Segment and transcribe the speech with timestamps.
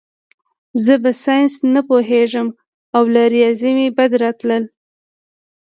[0.83, 2.47] زه په ساینس نه پوهېږم
[2.95, 4.63] او له ریاضي مې بد راتلل